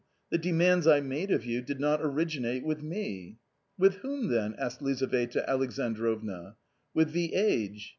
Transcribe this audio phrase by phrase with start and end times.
[0.31, 3.37] The de mands I made of you did not originate with me.""
[3.77, 6.41] With whom then?" asked Lizaveta Alexandrovna.
[6.43, 6.53] u
[6.95, 7.89] With the age."